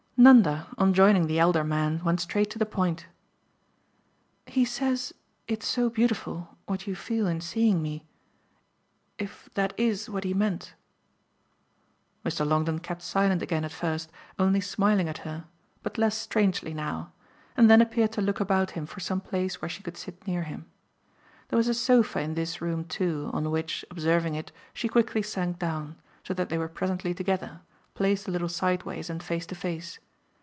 Nanda, 0.17 0.67
on 0.77 0.93
joining 0.93 1.25
the 1.25 1.39
elder 1.39 1.63
man, 1.63 2.03
went 2.03 2.19
straight 2.21 2.51
to 2.51 2.59
the 2.59 2.65
point. 2.67 3.07
"He 4.45 4.63
says 4.65 5.13
it's 5.47 5.65
so 5.67 5.89
beautiful 5.89 6.59
what 6.67 6.85
you 6.85 6.93
feel 6.93 7.27
on 7.27 7.41
seeing 7.41 7.81
me: 7.81 8.05
if 9.17 9.49
that 9.55 9.73
IS 9.79 10.11
what 10.11 10.23
he 10.23 10.35
meant." 10.35 10.75
Mr. 12.23 12.45
Longdon 12.47 12.77
kept 12.81 13.01
silent 13.01 13.41
again 13.41 13.65
at 13.65 13.71
first, 13.71 14.11
only 14.37 14.61
smiling 14.61 15.09
at 15.09 15.17
her, 15.25 15.45
but 15.81 15.97
less 15.97 16.19
strangely 16.19 16.71
now, 16.75 17.11
and 17.57 17.67
then 17.67 17.81
appeared 17.81 18.11
to 18.11 18.21
look 18.21 18.39
about 18.39 18.71
him 18.77 18.85
for 18.85 18.99
some 18.99 19.21
place 19.21 19.59
where 19.59 19.69
she 19.69 19.81
could 19.81 19.97
sit 19.97 20.27
near 20.27 20.43
him. 20.43 20.67
There 21.47 21.57
was 21.57 21.67
a 21.67 21.73
sofa 21.73 22.19
in 22.21 22.35
this 22.35 22.61
room 22.61 22.85
too, 22.85 23.31
on 23.33 23.49
which, 23.49 23.83
observing 23.89 24.35
it, 24.35 24.51
she 24.71 24.87
quickly 24.87 25.23
sank 25.23 25.57
down, 25.57 25.95
so 26.23 26.35
that 26.35 26.49
they 26.49 26.59
were 26.59 26.69
presently 26.69 27.15
together, 27.15 27.61
placed 27.95 28.27
a 28.27 28.31
little 28.31 28.47
sideways 28.49 29.09
and 29.09 29.23
face 29.23 29.47
to 29.47 29.55
face. 29.55 29.97